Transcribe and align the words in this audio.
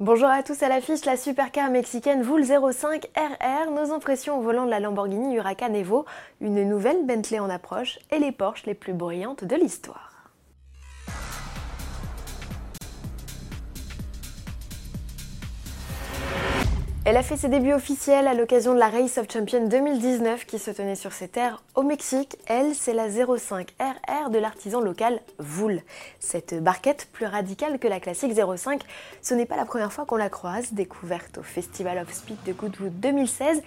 Bonjour 0.00 0.30
à 0.30 0.42
tous 0.42 0.62
à 0.62 0.70
l'affiche, 0.70 1.04
la 1.04 1.18
supercar 1.18 1.70
mexicaine 1.70 2.22
Voul 2.22 2.42
05 2.42 3.06
RR, 3.14 3.70
nos 3.70 3.92
impressions 3.92 4.38
au 4.38 4.40
volant 4.40 4.64
de 4.64 4.70
la 4.70 4.80
Lamborghini 4.80 5.36
Huracan 5.36 5.74
Evo, 5.74 6.06
une 6.40 6.66
nouvelle 6.66 7.04
Bentley 7.04 7.38
en 7.38 7.50
approche 7.50 7.98
et 8.10 8.18
les 8.18 8.32
Porsche 8.32 8.64
les 8.64 8.72
plus 8.72 8.94
brillantes 8.94 9.44
de 9.44 9.56
l'histoire. 9.56 10.19
Elle 17.10 17.16
a 17.16 17.24
fait 17.24 17.36
ses 17.36 17.48
débuts 17.48 17.72
officiels 17.72 18.28
à 18.28 18.34
l'occasion 18.34 18.72
de 18.72 18.78
la 18.78 18.88
Race 18.88 19.18
of 19.18 19.26
Champions 19.28 19.66
2019 19.66 20.46
qui 20.46 20.60
se 20.60 20.70
tenait 20.70 20.94
sur 20.94 21.12
ses 21.12 21.26
terres 21.26 21.60
au 21.74 21.82
Mexique. 21.82 22.36
Elle, 22.46 22.72
c'est 22.72 22.94
la 22.94 23.10
05 23.10 23.74
RR 23.80 24.30
de 24.30 24.38
l'artisan 24.38 24.80
local 24.80 25.20
Voul. 25.40 25.82
Cette 26.20 26.62
barquette 26.62 27.08
plus 27.12 27.26
radicale 27.26 27.80
que 27.80 27.88
la 27.88 27.98
classique 27.98 28.32
05, 28.32 28.82
ce 29.22 29.34
n'est 29.34 29.44
pas 29.44 29.56
la 29.56 29.64
première 29.64 29.92
fois 29.92 30.06
qu'on 30.06 30.14
la 30.14 30.28
croise, 30.28 30.72
découverte 30.72 31.38
au 31.38 31.42
Festival 31.42 31.98
of 31.98 32.12
Speed 32.12 32.44
de 32.46 32.52
Goodwood 32.52 33.00
2016. 33.00 33.60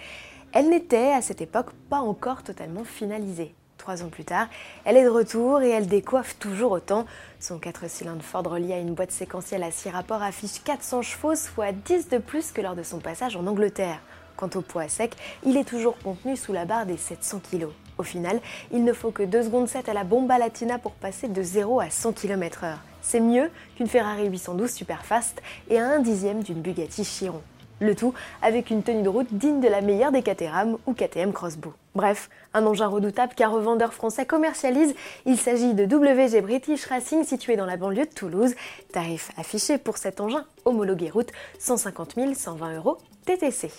Elle 0.54 0.70
n'était 0.70 1.12
à 1.12 1.20
cette 1.20 1.42
époque 1.42 1.72
pas 1.90 2.00
encore 2.00 2.44
totalement 2.44 2.84
finalisée. 2.84 3.54
Trois 3.84 4.02
ans 4.02 4.08
plus 4.08 4.24
tard, 4.24 4.46
elle 4.86 4.96
est 4.96 5.04
de 5.04 5.10
retour 5.10 5.60
et 5.60 5.68
elle 5.68 5.86
décoiffe 5.86 6.38
toujours 6.38 6.72
autant. 6.72 7.04
Son 7.38 7.58
4 7.58 7.86
cylindres 7.90 8.22
Ford 8.22 8.42
relié 8.42 8.72
à 8.72 8.78
une 8.78 8.94
boîte 8.94 9.10
séquentielle 9.10 9.62
à 9.62 9.70
6 9.70 9.90
rapports 9.90 10.22
affiche 10.22 10.62
400 10.64 11.02
chevaux, 11.02 11.34
soit 11.34 11.72
10 11.72 12.08
de 12.08 12.16
plus 12.16 12.50
que 12.50 12.62
lors 12.62 12.76
de 12.76 12.82
son 12.82 12.98
passage 12.98 13.36
en 13.36 13.46
Angleterre. 13.46 14.00
Quant 14.38 14.48
au 14.54 14.62
poids 14.62 14.88
sec, 14.88 15.14
il 15.44 15.58
est 15.58 15.68
toujours 15.68 15.98
contenu 15.98 16.34
sous 16.34 16.54
la 16.54 16.64
barre 16.64 16.86
des 16.86 16.96
700 16.96 17.42
kg. 17.50 17.66
Au 17.98 18.02
final, 18.02 18.40
il 18.72 18.84
ne 18.84 18.92
faut 18.94 19.10
que 19.10 19.22
2 19.22 19.42
secondes 19.42 19.68
7 19.68 19.90
à 19.90 19.92
la 19.92 20.04
bomba 20.04 20.38
latina 20.38 20.78
pour 20.78 20.92
passer 20.92 21.28
de 21.28 21.42
0 21.42 21.80
à 21.80 21.90
100 21.90 22.14
km/h. 22.14 22.76
C'est 23.02 23.20
mieux 23.20 23.50
qu'une 23.76 23.86
Ferrari 23.86 24.28
812 24.30 24.70
Superfast 24.70 25.42
et 25.68 25.78
à 25.78 25.86
un 25.86 25.98
dixième 25.98 26.42
d'une 26.42 26.62
Bugatti 26.62 27.04
Chiron. 27.04 27.42
Le 27.80 27.94
tout 27.94 28.14
avec 28.42 28.70
une 28.70 28.82
tenue 28.82 29.02
de 29.02 29.08
route 29.08 29.32
digne 29.32 29.60
de 29.60 29.68
la 29.68 29.80
meilleure 29.80 30.12
des 30.12 30.22
Caterham 30.22 30.78
ou 30.86 30.94
KTM 30.94 31.32
Crossbow. 31.32 31.72
Bref, 31.94 32.28
un 32.54 32.66
engin 32.66 32.86
redoutable 32.86 33.34
qu'un 33.34 33.48
revendeur 33.48 33.92
français 33.92 34.26
commercialise. 34.26 34.94
Il 35.26 35.36
s'agit 35.36 35.74
de 35.74 35.84
WG 35.84 36.40
British 36.40 36.86
Racing 36.86 37.24
situé 37.24 37.56
dans 37.56 37.66
la 37.66 37.76
banlieue 37.76 38.06
de 38.06 38.14
Toulouse. 38.14 38.54
Tarif 38.92 39.30
affiché 39.36 39.78
pour 39.78 39.96
cet 39.96 40.20
engin 40.20 40.44
homologué 40.64 41.10
route 41.10 41.30
150 41.58 42.14
120 42.34 42.76
euros 42.76 42.98
TTC. 43.26 43.70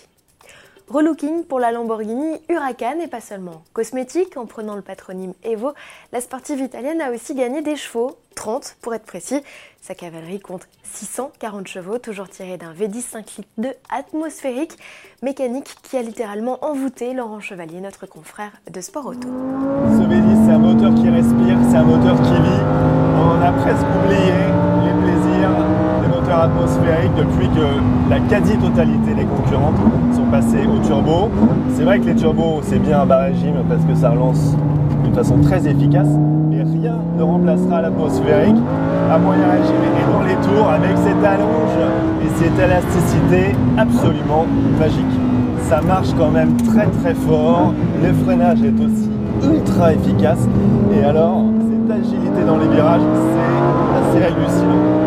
Relooking 0.88 1.44
pour 1.44 1.58
la 1.58 1.72
Lamborghini 1.72 2.36
Huracan 2.48 3.00
et 3.02 3.08
pas 3.08 3.20
seulement 3.20 3.62
cosmétique. 3.72 4.36
En 4.36 4.46
prenant 4.46 4.76
le 4.76 4.82
patronyme 4.82 5.32
Evo, 5.42 5.72
la 6.12 6.20
sportive 6.20 6.60
italienne 6.60 7.00
a 7.00 7.10
aussi 7.10 7.34
gagné 7.34 7.60
des 7.60 7.74
chevaux, 7.74 8.16
30 8.36 8.76
pour 8.82 8.94
être 8.94 9.04
précis. 9.04 9.40
Sa 9.80 9.96
cavalerie 9.96 10.38
compte 10.38 10.68
640 10.84 11.66
chevaux, 11.66 11.98
toujours 11.98 12.28
tirés 12.28 12.56
d'un 12.56 12.72
V10 12.72 13.00
5 13.00 13.36
litres 13.36 13.50
2 13.58 13.68
atmosphérique, 13.90 14.78
mécanique 15.22 15.74
qui 15.82 15.96
a 15.96 16.02
littéralement 16.02 16.64
envoûté 16.64 17.14
Laurent 17.14 17.40
Chevalier, 17.40 17.80
notre 17.80 18.06
confrère 18.06 18.52
de 18.70 18.80
Sport 18.80 19.06
Auto. 19.06 19.28
Ce 19.28 20.02
V10, 20.02 20.46
c'est 20.46 20.52
un 20.52 20.58
moteur 20.58 20.94
qui 20.94 21.08
respire, 21.08 21.58
c'est 21.68 21.76
un 21.78 21.84
moteur 21.84 22.16
qui 22.16 22.30
vit. 22.30 22.62
On 23.18 23.42
atmosphérique 26.46 27.14
depuis 27.16 27.48
que 27.48 28.10
la 28.10 28.20
quasi-totalité 28.20 29.14
des 29.14 29.24
concurrentes 29.24 29.76
sont 30.14 30.24
passées 30.30 30.66
au 30.66 30.78
turbo. 30.86 31.30
C'est 31.74 31.82
vrai 31.82 31.98
que 31.98 32.06
les 32.06 32.14
turbos, 32.14 32.60
c'est 32.62 32.78
bien 32.78 33.00
un 33.00 33.06
bas 33.06 33.22
régime 33.22 33.56
parce 33.68 33.84
que 33.84 33.94
ça 33.94 34.10
relance 34.10 34.56
d'une 35.04 35.14
façon 35.14 35.38
très 35.38 35.66
efficace, 35.66 36.08
mais 36.50 36.62
rien 36.62 36.96
ne 37.18 37.22
remplacera 37.22 37.82
l'atmosphérique 37.82 38.56
à 39.10 39.18
moyen 39.18 39.48
régime 39.50 39.84
et 40.00 40.12
dans 40.12 40.22
les 40.22 40.34
tours 40.46 40.68
avec 40.68 40.96
cette 40.98 41.24
allonge 41.24 41.78
et 42.24 42.28
cette 42.36 42.58
élasticité 42.58 43.56
absolument 43.76 44.46
magique. 44.78 45.04
Ça 45.68 45.80
marche 45.82 46.14
quand 46.16 46.30
même 46.30 46.56
très 46.56 46.86
très 46.86 47.14
fort, 47.14 47.72
le 48.02 48.12
freinage 48.24 48.62
est 48.62 48.80
aussi 48.80 49.10
ultra 49.42 49.92
efficace 49.92 50.46
et 50.94 51.04
alors 51.04 51.42
cette 51.68 51.90
agilité 51.90 52.44
dans 52.46 52.58
les 52.58 52.68
virages, 52.68 53.00
c'est 53.32 54.18
assez 54.18 54.26
hallucinant. 54.26 55.06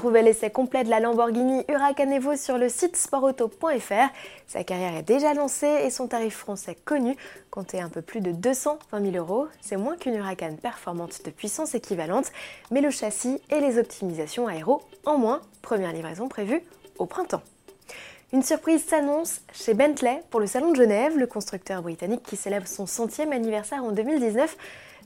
Retrouvez 0.00 0.22
l'essai 0.22 0.48
complet 0.48 0.82
de 0.82 0.88
la 0.88 0.98
Lamborghini 0.98 1.62
Huracan 1.68 2.10
Evo 2.10 2.34
sur 2.34 2.56
le 2.56 2.70
site 2.70 2.96
sportauto.fr. 2.96 4.08
Sa 4.46 4.64
carrière 4.64 4.96
est 4.96 5.02
déjà 5.02 5.34
lancée 5.34 5.82
et 5.84 5.90
son 5.90 6.08
tarif 6.08 6.38
français 6.38 6.74
connu 6.86 7.18
comptait 7.50 7.80
un 7.80 7.90
peu 7.90 8.00
plus 8.00 8.22
de 8.22 8.32
220 8.32 9.12
000 9.12 9.16
euros. 9.16 9.46
C'est 9.60 9.76
moins 9.76 9.98
qu'une 9.98 10.14
Huracan 10.14 10.56
performante 10.56 11.22
de 11.26 11.30
puissance 11.30 11.74
équivalente, 11.74 12.32
mais 12.70 12.80
le 12.80 12.88
châssis 12.88 13.42
et 13.50 13.60
les 13.60 13.78
optimisations 13.78 14.46
aéro 14.46 14.80
en 15.04 15.18
moins. 15.18 15.42
Première 15.60 15.92
livraison 15.92 16.28
prévue 16.28 16.62
au 16.96 17.04
printemps. 17.04 17.42
Une 18.32 18.42
surprise 18.42 18.82
s'annonce 18.82 19.42
chez 19.52 19.74
Bentley 19.74 20.22
pour 20.30 20.40
le 20.40 20.46
Salon 20.46 20.70
de 20.70 20.76
Genève. 20.76 21.18
Le 21.18 21.26
constructeur 21.26 21.82
britannique 21.82 22.22
qui 22.22 22.36
célèbre 22.36 22.66
son 22.66 22.86
centième 22.86 23.32
anniversaire 23.32 23.84
en 23.84 23.92
2019 23.92 24.56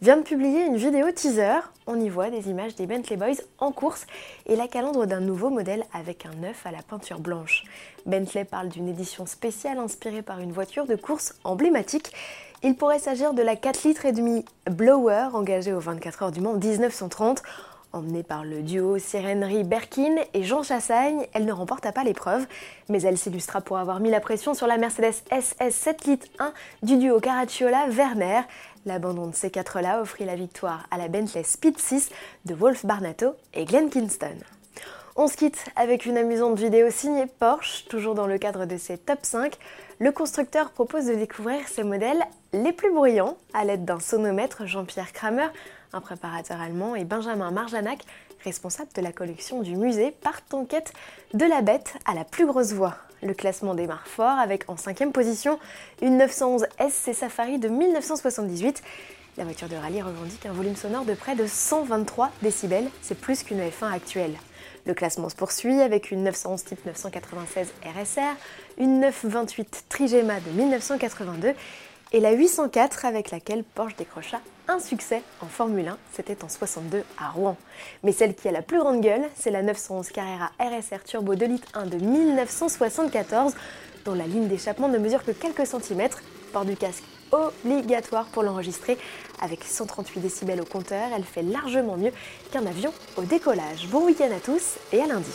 vient 0.02 0.16
de 0.16 0.22
publier 0.22 0.64
une 0.66 0.76
vidéo 0.76 1.10
teaser. 1.10 1.60
On 1.86 2.00
y 2.00 2.08
voit 2.08 2.30
des 2.30 2.48
images 2.48 2.74
des 2.74 2.86
Bentley 2.86 3.16
Boys 3.16 3.42
en 3.58 3.72
course 3.72 4.06
et 4.46 4.56
la 4.56 4.68
calandre 4.68 5.06
d'un 5.06 5.20
nouveau 5.20 5.50
modèle 5.50 5.84
avec 5.92 6.26
un 6.26 6.44
œuf 6.44 6.66
à 6.66 6.70
la 6.70 6.82
peinture 6.82 7.20
blanche. 7.20 7.64
Bentley 8.06 8.44
parle 8.44 8.68
d'une 8.68 8.88
édition 8.88 9.26
spéciale 9.26 9.78
inspirée 9.78 10.22
par 10.22 10.40
une 10.40 10.52
voiture 10.52 10.86
de 10.86 10.96
course 10.96 11.34
emblématique. 11.44 12.12
Il 12.62 12.76
pourrait 12.76 12.98
s'agir 12.98 13.34
de 13.34 13.42
la 13.42 13.56
4 13.56 13.84
litres 13.84 14.06
et 14.06 14.12
demi 14.12 14.44
Blower 14.70 15.28
engagée 15.34 15.72
aux 15.72 15.80
24 15.80 16.22
heures 16.22 16.32
du 16.32 16.40
Mans 16.40 16.54
1930. 16.54 17.42
Emmenée 17.94 18.24
par 18.24 18.44
le 18.44 18.62
duo 18.62 18.98
Sirenry 18.98 19.62
Berkin 19.62 20.16
et 20.32 20.42
Jean 20.42 20.64
Chassagne, 20.64 21.28
elle 21.32 21.44
ne 21.44 21.52
remporta 21.52 21.92
pas 21.92 22.02
l'épreuve, 22.02 22.44
mais 22.88 23.00
elle 23.02 23.16
s'illustra 23.16 23.60
pour 23.60 23.78
avoir 23.78 24.00
mis 24.00 24.10
la 24.10 24.18
pression 24.18 24.52
sur 24.52 24.66
la 24.66 24.78
Mercedes 24.78 25.14
SS 25.30 25.70
7 25.70 26.04
litres 26.06 26.26
1 26.40 26.52
du 26.82 26.96
duo 26.96 27.20
Caracciola-Werner. 27.20 28.40
L'abandon 28.86 29.28
de 29.28 29.34
ces 29.34 29.50
quatre-là 29.50 30.02
offrit 30.02 30.26
la 30.26 30.36
victoire 30.36 30.86
à 30.90 30.98
la 30.98 31.08
Bentley 31.08 31.42
Speed 31.42 31.78
6 31.78 32.10
de 32.44 32.54
Wolf 32.54 32.84
Barnato 32.84 33.34
et 33.54 33.64
Glenn 33.64 33.88
Kingston. 33.88 34.36
On 35.16 35.28
se 35.28 35.36
quitte 35.36 35.64
avec 35.76 36.06
une 36.06 36.16
amusante 36.16 36.58
vidéo 36.58 36.90
signée 36.90 37.26
Porsche, 37.26 37.84
toujours 37.88 38.16
dans 38.16 38.26
le 38.26 38.36
cadre 38.36 38.66
de 38.66 38.76
ses 38.76 38.98
top 38.98 39.20
5. 39.22 39.56
Le 40.00 40.10
constructeur 40.10 40.72
propose 40.72 41.06
de 41.06 41.14
découvrir 41.14 41.68
ses 41.68 41.84
modèles 41.84 42.20
les 42.52 42.72
plus 42.72 42.92
bruyants 42.92 43.36
à 43.52 43.64
l'aide 43.64 43.84
d'un 43.84 44.00
sonomètre 44.00 44.66
Jean-Pierre 44.66 45.12
Kramer, 45.12 45.46
un 45.92 46.00
préparateur 46.00 46.60
allemand, 46.60 46.96
et 46.96 47.04
Benjamin 47.04 47.52
Marjanac, 47.52 48.00
responsable 48.42 48.90
de 48.92 49.02
la 49.02 49.12
collection 49.12 49.62
du 49.62 49.76
musée, 49.76 50.10
partent 50.10 50.52
en 50.52 50.64
quête 50.64 50.92
de 51.32 51.44
la 51.44 51.62
bête 51.62 51.94
à 52.06 52.14
la 52.14 52.24
plus 52.24 52.46
grosse 52.46 52.72
voix. 52.72 52.96
Le 53.22 53.34
classement 53.34 53.76
démarre 53.76 54.08
fort 54.08 54.40
avec 54.40 54.68
en 54.68 54.76
cinquième 54.76 55.12
position 55.12 55.60
une 56.02 56.18
911 56.18 56.66
SC 56.90 57.14
Safari 57.14 57.60
de 57.60 57.68
1978. 57.68 58.82
La 59.36 59.44
voiture 59.44 59.68
de 59.68 59.76
rallye 59.76 60.02
revendique 60.02 60.44
un 60.44 60.52
volume 60.52 60.74
sonore 60.74 61.04
de 61.04 61.14
près 61.14 61.36
de 61.36 61.46
123 61.46 62.32
décibels, 62.42 62.90
c'est 63.00 63.18
plus 63.18 63.44
qu'une 63.44 63.60
F1 63.60 63.92
actuelle. 63.92 64.34
Le 64.86 64.92
classement 64.92 65.30
se 65.30 65.34
poursuit 65.36 65.80
avec 65.80 66.10
une 66.10 66.24
911 66.24 66.64
type 66.64 66.84
996 66.84 67.68
RSR, 67.82 68.36
une 68.78 69.00
928 69.00 69.84
Trigema 69.88 70.40
de 70.40 70.50
1982 70.50 71.54
et 72.12 72.20
la 72.20 72.32
804 72.32 73.06
avec 73.06 73.30
laquelle 73.30 73.64
Porsche 73.64 73.96
décrocha 73.96 74.40
un 74.68 74.78
succès 74.78 75.22
en 75.40 75.46
Formule 75.46 75.88
1, 75.88 75.98
c'était 76.12 76.44
en 76.44 76.48
62 76.48 77.02
à 77.18 77.30
Rouen. 77.30 77.56
Mais 78.02 78.12
celle 78.12 78.34
qui 78.34 78.46
a 78.46 78.52
la 78.52 78.62
plus 78.62 78.78
grande 78.78 79.00
gueule, 79.00 79.24
c'est 79.34 79.50
la 79.50 79.62
911 79.62 80.10
Carrera 80.10 80.50
RSR 80.60 81.02
Turbo 81.04 81.34
2 81.34 81.46
litres 81.46 81.68
1 81.74 81.86
de 81.86 81.96
1974, 81.96 83.54
dont 84.04 84.14
la 84.14 84.26
ligne 84.26 84.48
d'échappement 84.48 84.88
ne 84.88 84.98
mesure 84.98 85.24
que 85.24 85.32
quelques 85.32 85.66
centimètres. 85.66 86.22
Port 86.54 86.64
du 86.64 86.76
casque 86.76 87.02
obligatoire 87.32 88.26
pour 88.26 88.44
l'enregistrer. 88.44 88.96
Avec 89.40 89.64
138 89.64 90.20
décibels 90.20 90.60
au 90.60 90.64
compteur, 90.64 91.08
elle 91.14 91.24
fait 91.24 91.42
largement 91.42 91.96
mieux 91.96 92.12
qu'un 92.52 92.64
avion 92.64 92.92
au 93.16 93.22
décollage. 93.22 93.88
Bon 93.90 94.06
week-end 94.06 94.30
à 94.34 94.38
tous 94.38 94.76
et 94.92 95.00
à 95.00 95.06
lundi. 95.06 95.32